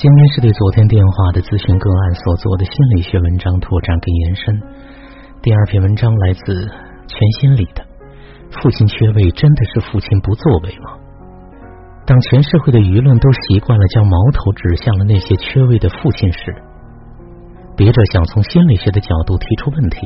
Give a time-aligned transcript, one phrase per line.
[0.00, 4.56] 今天是对昨天电话的咨询个案所做的心理学文章拓展跟延伸。
[5.44, 6.40] 第二篇文章来自
[7.04, 7.84] 全心理的
[8.48, 10.96] 《父亲缺位真的是父亲不作为吗？》
[12.08, 16.48] 当全社会的舆论都习惯了将矛头指向了那些缺位的父亲时，
[17.76, 20.00] 笔者想从心理学的角度提出问题：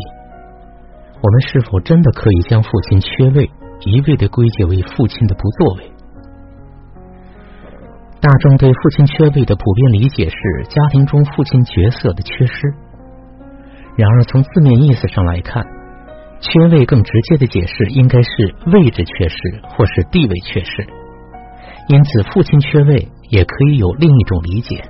[1.23, 3.47] 我们是否真的可以将父亲缺位
[3.87, 5.94] 一味的归结为父亲的不作为？
[8.35, 12.75] 大众对父亲缺位的普遍理解是家庭中父亲角色的缺失。
[13.95, 15.65] 然而，从字面意思上来看，
[16.41, 18.29] 缺位更直接的解释应该是
[18.73, 19.37] 位置缺失
[19.69, 20.85] 或是地位缺失。
[21.87, 24.83] 因此，父亲缺位也可以有另一种理解，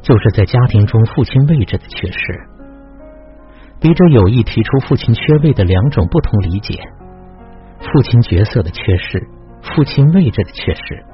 [0.00, 2.18] 就是在家庭中父亲位置的缺失。
[3.78, 6.80] 笔者有意提出父亲缺位的两种不同理解：
[7.80, 9.22] 父亲角色的缺失，
[9.60, 11.04] 父亲位置的缺失。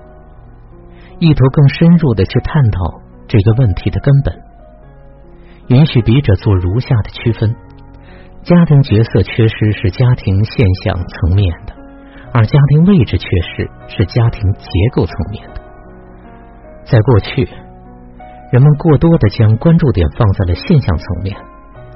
[1.20, 2.80] 意图更深入的去探讨
[3.28, 4.34] 这个问题的根本，
[5.68, 7.54] 允许笔者做如下的区分：
[8.42, 11.74] 家庭角色缺失是家庭现象层面的，
[12.32, 15.60] 而家庭位置缺失是家庭结构层面的。
[16.86, 17.46] 在过去，
[18.50, 21.36] 人们过多的将关注点放在了现象层面，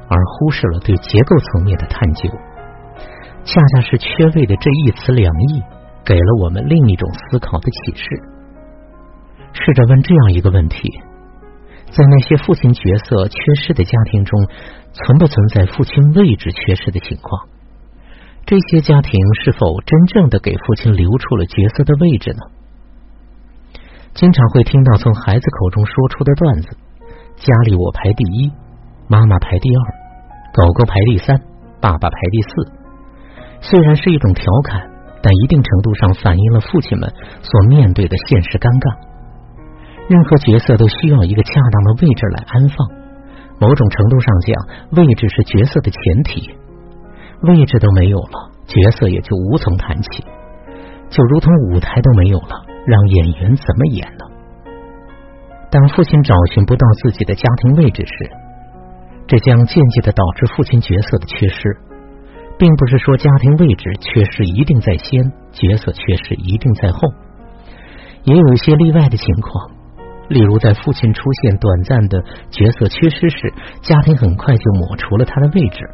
[0.06, 2.28] 而忽视了对结构层面的探究。
[3.46, 5.62] 恰恰是“缺位”的这一词两义，
[6.04, 8.08] 给了我们另一种思考的启示。
[9.54, 10.76] 试着问这样一个问题：
[11.86, 14.46] 在那些父亲角色缺失的家庭中，
[14.92, 17.48] 存不存在父亲位置缺失的情况？
[18.44, 22.40] 这些家庭是否真正的给父亲留出了角色的位置呢？
[24.12, 26.76] 经常会听到从孩子口中说出的段子
[27.40, 28.52] ：“家里我排第一，
[29.08, 29.82] 妈妈排第二，
[30.52, 31.40] 狗狗排第三，
[31.80, 32.84] 爸爸排第四。”
[33.62, 34.90] 虽然是一种调侃，
[35.22, 37.10] 但一定程度上反映了父亲们
[37.40, 39.13] 所面对的现实尴尬。
[40.08, 42.76] 任何角色都需要一个恰当的位置来安放。
[43.60, 44.54] 某种程度上讲，
[44.92, 46.50] 位置是角色的前提。
[47.42, 50.24] 位置都没有了，角色也就无从谈起。
[51.08, 54.24] 就如同舞台都没有了，让演员怎么演呢？
[55.70, 58.30] 当父亲找寻不到自己的家庭位置时，
[59.26, 61.76] 这将间接的导致父亲角色的缺失。
[62.56, 67.00] 并不是说家庭位置缺失一定在先，角色缺失一定在后，
[68.22, 69.73] 也有一些例外的情况。
[70.28, 73.52] 例如，在父亲出现短暂的角色缺失时，
[73.82, 75.88] 家庭很快就抹除了他的位置，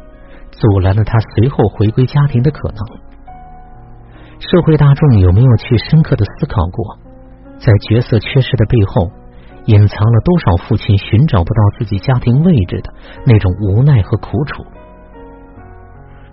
[0.51, 2.77] 阻拦了他随后回归家庭的可能。
[4.39, 6.97] 社会大众有没有去深刻的思考过，
[7.59, 9.11] 在角色缺失的背后，
[9.65, 12.93] 隐藏了多少父亲寻找不到自己家庭位置的
[13.25, 14.63] 那种无奈和苦楚？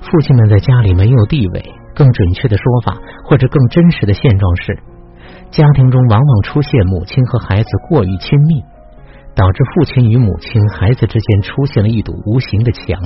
[0.00, 4.78] 父亲们在家里没有地位，更准确的说法，或者更真实的现状是。
[5.50, 8.62] 家庭中往往出现母亲和孩子过于亲密，
[9.34, 13.00] 导致父亲与母亲、孩子之间出现了一堵无形的墙，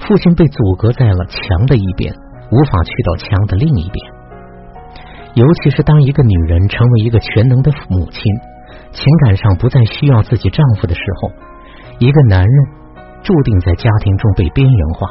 [0.00, 2.12] 父亲被阻隔在了墙的一边，
[2.50, 3.96] 无法去到墙的另一边。
[5.34, 8.22] 尤其是当一个女人成为一个全能的母亲，
[8.92, 11.30] 情感上不再需要自己丈夫的时候，
[11.98, 12.54] 一个男人
[13.22, 15.06] 注定在家庭中被边缘化。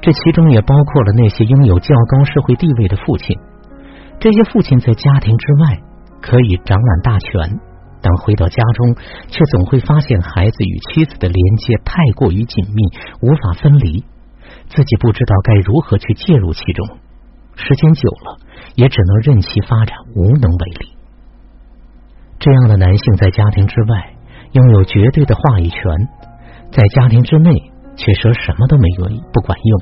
[0.00, 3.38] 这其中也包括了那些拥有较高社会地位的父亲。
[4.22, 5.82] 这些父亲在家庭之外
[6.20, 7.58] 可以掌揽大权，
[8.00, 8.94] 但回到家中
[9.26, 12.82] 却总会发现孩子与妻子的连接太过于紧密，
[13.20, 14.04] 无法分离，
[14.68, 16.86] 自己不知道该如何去介入其中。
[17.56, 18.38] 时间久了，
[18.76, 20.96] 也只能任其发展，无能为力。
[22.38, 24.14] 这样的男性在家庭之外
[24.52, 25.82] 拥有绝对的话语权，
[26.70, 27.50] 在家庭之内
[27.96, 29.80] 却说什么都没有不管用。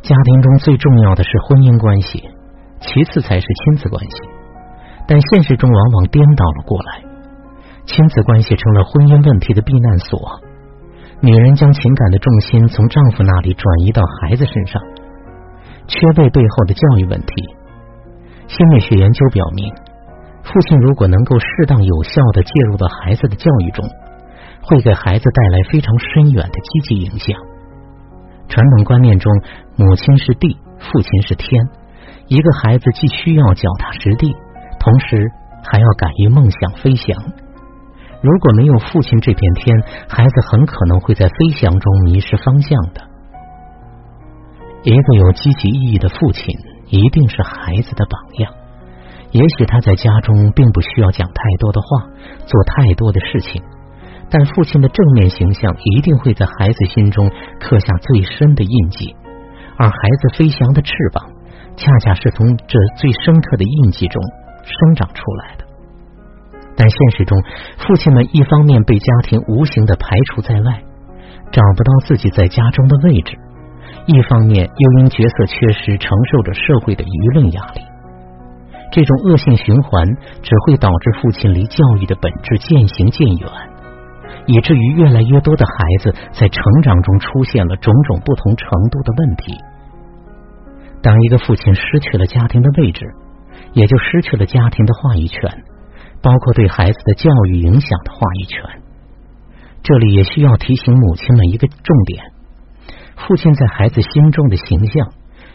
[0.00, 2.30] 家庭中最重要的是婚姻关系。
[2.80, 4.16] 其次才是亲子关系，
[5.08, 7.02] 但现实中往往颠倒了过来，
[7.86, 10.18] 亲子关系成了婚姻问题的避难所。
[11.20, 14.82] 女人将情感的重心从丈夫那里转移到孩子身上，
[15.88, 17.34] 缺位背后的教育问题。
[18.46, 19.72] 心理学研究表明，
[20.44, 23.84] 父亲如果能够适当有效的介入到孩子的教育中，
[24.62, 27.34] 会给孩子带来非常深远的积极影响。
[28.48, 29.32] 传统观念中，
[29.76, 31.50] 母亲是地，父亲是天。
[32.28, 34.34] 一个孩子既需要脚踏实地，
[34.80, 35.30] 同时
[35.62, 37.16] 还要敢于梦想飞翔。
[38.20, 39.76] 如果没有父亲这片天，
[40.08, 43.02] 孩子很可能会在飞翔中迷失方向的。
[44.82, 46.56] 一个有积极意义的父亲，
[46.88, 48.52] 一定是孩子的榜样。
[49.30, 52.06] 也许他在家中并不需要讲太多的话，
[52.46, 53.62] 做太多的事情，
[54.30, 57.30] 但父亲的正面形象一定会在孩子心中
[57.60, 59.14] 刻下最深的印记。
[59.76, 61.35] 而孩子飞翔的翅膀。
[61.76, 64.22] 恰恰是从这最深刻的印记中
[64.62, 65.64] 生长出来的。
[66.76, 67.38] 但现实中，
[67.78, 70.82] 父亲们一方面被家庭无形的排除在外，
[71.50, 73.32] 找不到自己在家中的位置；
[74.06, 77.80] 一方面又因角色缺失，承受着社会的舆论压力。
[78.92, 80.06] 这种恶性循环
[80.42, 83.48] 只会导致父亲离教育的本质渐行渐远，
[84.46, 85.72] 以至于越来越多的孩
[86.02, 89.52] 子在成长中出现了种种不同程度的问题。
[91.06, 93.06] 当一个父亲失去了家庭的位置，
[93.74, 95.62] 也就失去了家庭的话语权。
[96.20, 98.82] 包括对孩子的教育影响的话语权，
[99.84, 102.32] 这里也需要提醒母亲们一个重点：
[103.14, 105.12] 父亲在孩子心中的形象，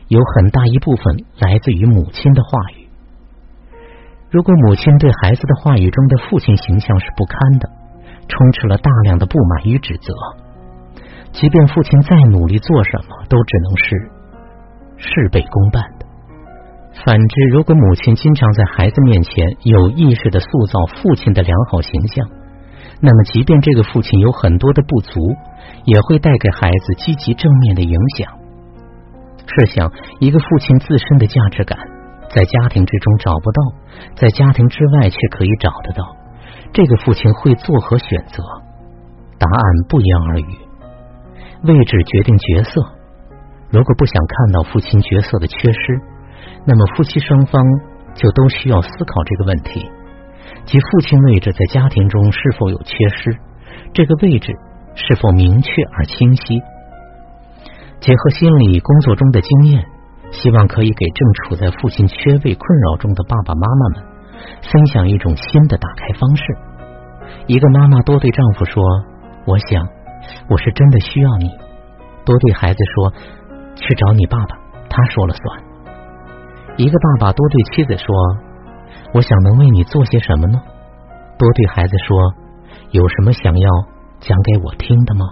[0.08, 2.88] 有很大一部分来自于母亲的话语。
[4.30, 7.70] 如果母亲对孩子的话语中的父亲形象是不堪的，
[8.30, 10.14] 充斥了大量的不满与指责，
[11.34, 14.12] 即便父亲再努力做什么，都只能是
[15.02, 16.06] 事倍功半的。
[17.04, 22.28] 反之，如果母亲经常在孩子面前有意识的塑造父亲的良好形象，
[23.02, 25.20] 那么即便这个父亲有很多的不足，
[25.86, 28.32] 也会带给孩子积极正面的影响。
[29.48, 31.78] 试想，一个父亲自身的价值感
[32.30, 33.62] 在家庭之中找不到，
[34.16, 36.16] 在家庭之外却可以找得到，
[36.74, 38.44] 这个父亲会作何选择？
[39.40, 40.58] 答案不言而喻。
[41.64, 42.82] 位置决定角色，
[43.72, 45.80] 如果不想看到父亲角色的缺失。
[46.66, 47.64] 那么夫妻双方
[48.14, 49.90] 就都需要思考这个问题，
[50.66, 53.38] 即父亲位置在家庭中是否有缺失，
[53.94, 54.54] 这个位置
[54.94, 56.62] 是否明确而清晰。
[58.00, 59.86] 结合心理工作中的经验，
[60.32, 64.04] 希望可以给正处在父亲缺位困扰中的爸爸妈妈们
[64.72, 66.44] 分享一种新的打开方式。
[67.48, 68.84] 一个妈妈多对丈夫说
[69.46, 69.88] ：“我想
[70.48, 71.50] 我是真的需要你。”
[72.26, 73.14] 多对孩子说
[73.82, 74.56] ：“去找你爸爸，
[74.90, 75.64] 他说了算。”
[76.78, 78.08] 一个爸爸多对妻子说
[79.14, 80.62] ：“我想能为你做些什么呢？”
[81.38, 82.34] 多对孩子说
[82.92, 83.70] ：“有什么想要
[84.20, 85.26] 讲给我听的吗？”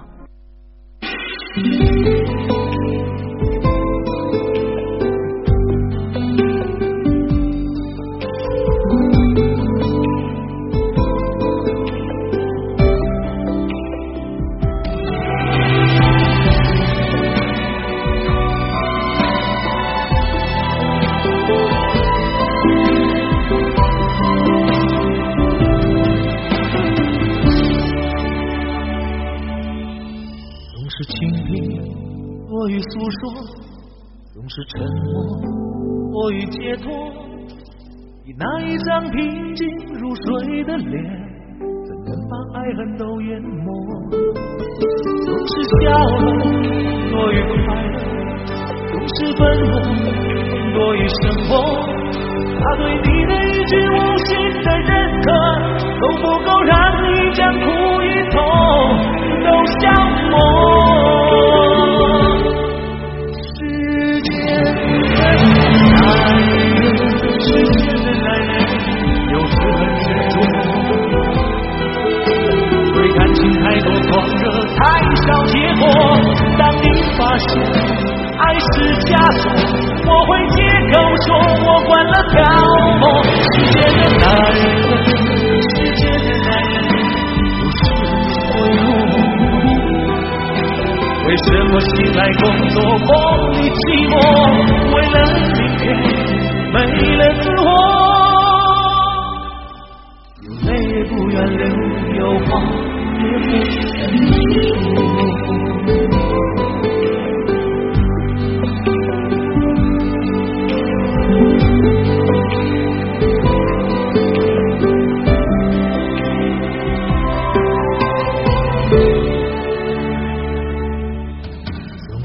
[34.40, 34.80] 总是沉
[35.12, 35.12] 默
[36.14, 36.88] 多于解脱，
[38.24, 39.68] 你那一张平静
[40.00, 41.04] 如水的脸，
[41.60, 43.66] 怎能把爱恨都淹没？
[45.26, 45.52] 总是
[45.84, 45.92] 笑
[46.22, 46.24] 容
[47.12, 48.00] 多于快乐，
[48.88, 49.74] 总是愤怒
[50.74, 51.20] 多于生
[51.50, 51.52] 活。
[52.62, 53.94] 他对你的一句无
[54.24, 54.30] 心
[54.64, 54.90] 的认
[55.22, 55.28] 可，
[56.00, 57.66] 够不够让你将苦
[78.40, 79.44] 爱是枷锁，
[80.08, 80.58] 我会借
[80.90, 80.96] 口
[81.28, 81.28] 说
[81.60, 82.34] 我关了漂
[83.00, 83.04] 泊。
[83.36, 84.24] 世界的男
[84.56, 84.64] 人，
[85.60, 86.78] 世界的男人
[87.60, 87.78] 不是
[88.56, 88.82] 我有。
[91.28, 93.12] 为什么醒来工作梦
[93.52, 93.78] 里寂
[94.10, 94.14] 寞？
[94.96, 95.16] 为了
[95.54, 95.84] 明天
[96.72, 96.76] 没
[97.18, 97.70] 了自我，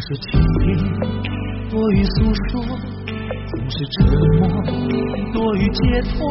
[0.07, 0.69] 是倾听
[1.71, 2.61] 多于诉说，
[3.47, 4.05] 总是沉
[4.39, 4.47] 默
[5.33, 6.29] 多于解脱，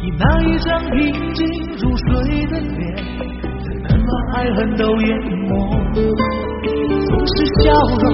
[0.00, 1.44] 你那一张平静
[1.76, 2.06] 如水
[2.46, 2.94] 的脸，
[3.64, 5.50] 怎能把爱恨都淹没？
[7.04, 8.04] 总是笑容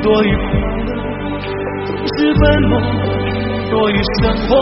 [0.00, 0.48] 多于快
[0.86, 0.88] 乐，
[1.84, 2.72] 总是愤怒
[3.70, 3.92] 多于
[4.22, 4.56] 生活。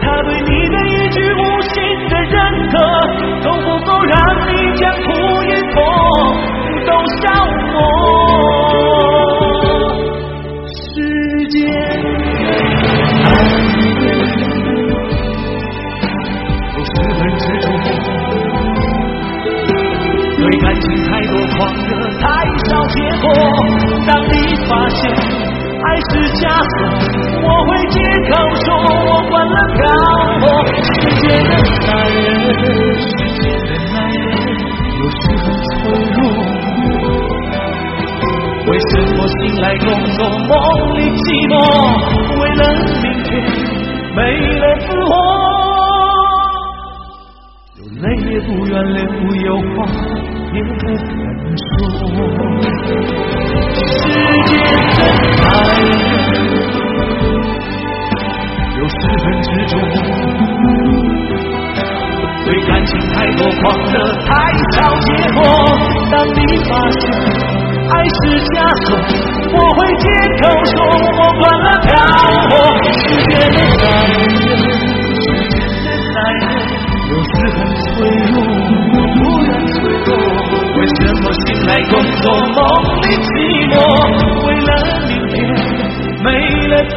[0.00, 1.74] 他对你的一句无心
[2.08, 2.38] 的认
[2.70, 2.74] 可，
[3.42, 4.14] 都不够让
[4.46, 5.10] 你将苦
[6.92, 7.24] 都消
[7.72, 7.74] 磨。
[10.68, 10.76] 时
[11.48, 11.56] 间，
[13.24, 13.26] 爱
[16.68, 17.64] 是十分执着，
[20.36, 22.24] 对感情太多狂热，太
[22.68, 23.24] 少结果。
[24.06, 24.34] 当你
[24.68, 25.00] 发现
[25.82, 26.78] 爱是枷锁，
[27.42, 27.96] 我会借
[28.28, 28.30] 口
[28.66, 29.80] 说我惯了漂
[30.40, 30.44] 泊。
[30.76, 30.88] 世
[31.22, 31.50] 界的
[31.86, 32.20] 男人，
[33.00, 34.20] 世界的男人，
[34.98, 35.70] 有时很脆
[36.12, 36.20] 弱。
[39.62, 40.50] 来工作梦
[40.98, 41.54] 里寂寞？
[42.34, 42.60] 为了
[43.00, 43.30] 明天
[44.10, 44.18] 没
[44.58, 45.14] 了自我，
[47.78, 48.98] 有泪也不愿流，
[49.46, 49.86] 有话
[50.52, 50.84] 也不肯
[51.62, 51.70] 说。
[53.86, 53.86] 世
[54.48, 54.50] 界
[54.98, 55.00] 的
[55.38, 55.44] 男
[55.78, 55.88] 人
[58.78, 58.92] 有十
[59.22, 59.72] 分执着，
[62.44, 63.94] 对感情太多狂热，
[64.26, 64.28] 太
[64.72, 65.38] 少结果。
[66.10, 67.00] 当你发现
[67.92, 68.56] 爱是枷
[68.86, 68.96] 锁，
[69.52, 70.04] 我会借
[70.40, 70.74] 口说
[71.12, 71.90] 我惯了漂
[72.48, 72.52] 泊。
[72.96, 73.84] 世界的男
[74.16, 74.48] 人，
[75.12, 75.52] 世界
[75.84, 76.42] 的男人
[77.10, 77.92] 有时很脆
[78.32, 78.34] 弱，
[79.12, 80.08] 突然脆弱。
[80.72, 82.24] 为什么醒来工作
[82.56, 82.58] 梦
[83.02, 83.28] 里寂
[83.68, 83.74] 寞？
[84.46, 84.70] 为了
[85.06, 85.36] 明天
[86.24, 86.26] 没
[86.68, 86.74] 了